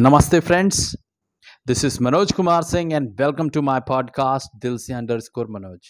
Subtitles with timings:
[0.00, 0.96] Namaste, friends.
[1.66, 5.80] This is Manoj Kumar Singh, and welcome to my podcast, Dil Se underscore Manoj.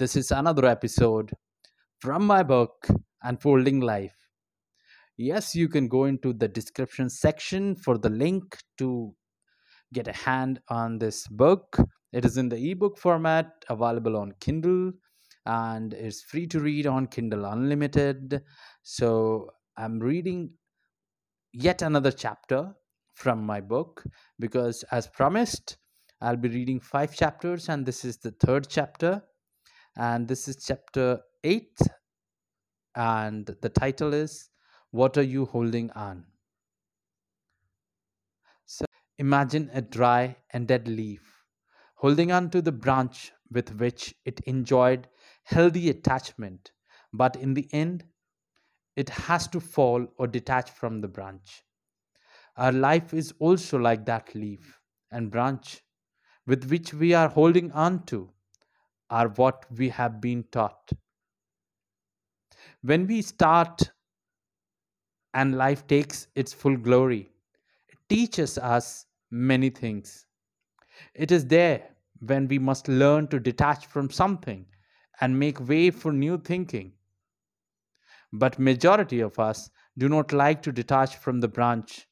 [0.00, 1.32] This is another episode
[2.00, 2.88] from my book,
[3.22, 4.16] Unfolding Life.
[5.16, 9.14] Yes, you can go into the description section for the link to
[9.92, 11.78] get a hand on this book.
[12.12, 14.90] It is in the ebook format, available on Kindle,
[15.46, 18.42] and it's free to read on Kindle Unlimited.
[18.82, 20.50] So I'm reading
[21.58, 22.74] yet another chapter
[23.14, 24.04] from my book
[24.38, 25.78] because, as promised,
[26.20, 29.22] I'll be reading five chapters, and this is the third chapter,
[29.96, 31.78] and this is chapter eight,
[32.94, 34.50] and the title is
[34.90, 36.24] What Are You Holding On?
[38.66, 38.84] So,
[39.18, 41.36] imagine a dry and dead leaf
[41.96, 45.08] holding on to the branch with which it enjoyed
[45.44, 46.72] healthy attachment,
[47.12, 48.04] but in the end,
[48.96, 51.62] it has to fall or detach from the branch.
[52.56, 54.80] Our life is also like that leaf
[55.10, 55.82] and branch
[56.46, 58.30] with which we are holding on to,
[59.10, 60.90] are what we have been taught.
[62.82, 63.90] When we start
[65.34, 67.30] and life takes its full glory,
[67.88, 70.26] it teaches us many things.
[71.14, 71.82] It is there
[72.20, 74.66] when we must learn to detach from something
[75.20, 76.95] and make way for new thinking.
[78.38, 82.06] But majority of us do not like to detach from the branch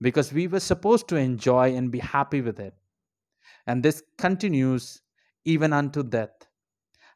[0.00, 2.74] because we were supposed to enjoy and be happy with it.
[3.66, 5.02] And this continues
[5.44, 6.48] even unto death.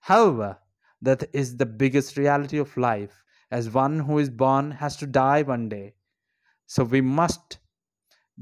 [0.00, 0.58] However,
[1.02, 5.42] death is the biggest reality of life, as one who is born has to die
[5.42, 5.94] one day.
[6.66, 7.58] So we must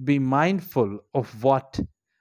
[0.05, 1.81] be mindful of what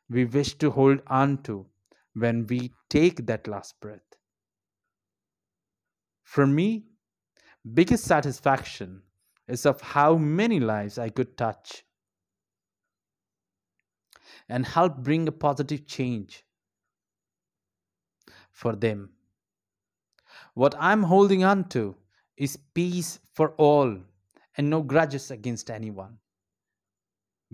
[0.09, 1.65] we wish to hold on to
[2.13, 3.99] when we take that last breath.
[6.23, 6.88] For me,
[7.73, 9.01] biggest satisfaction
[9.47, 11.83] is of how many lives I could touch
[14.47, 16.43] and help bring a positive change
[18.51, 19.09] for them.
[20.53, 21.95] What I'm holding on to
[22.37, 23.97] is peace for all
[24.57, 26.17] and no grudges against anyone.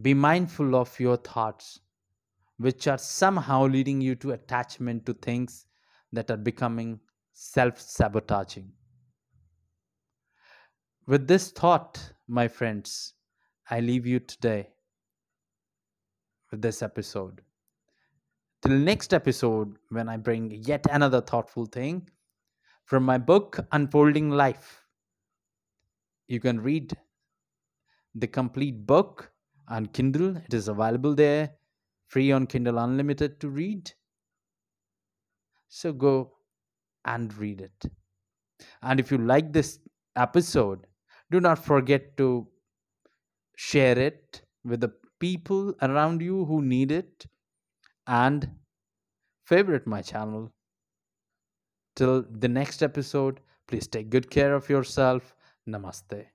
[0.02, 1.80] Be mindful of your thoughts,
[2.58, 5.66] which are somehow leading you to attachment to things
[6.12, 7.00] that are becoming
[7.34, 8.72] self sabotaging.
[11.08, 13.14] With this thought, my friends,
[13.70, 14.70] I leave you today
[16.50, 17.42] with this episode.
[18.64, 22.10] Till next episode, when I bring yet another thoughtful thing
[22.86, 24.84] from my book, Unfolding Life.
[26.28, 26.98] You can read
[28.16, 29.32] the complete book
[29.68, 30.38] on Kindle.
[30.38, 31.52] It is available there,
[32.08, 33.92] free on Kindle Unlimited to read.
[35.68, 36.32] So go
[37.06, 37.92] and read it.
[38.82, 39.78] And if you like this
[40.16, 40.88] episode,
[41.32, 42.48] do not forget to
[43.58, 47.26] share it with the people around you who need it
[48.08, 48.50] and
[49.46, 50.52] favorite my channel.
[51.96, 55.36] Till the next episode, please take good care of yourself.
[55.68, 56.28] Namaste.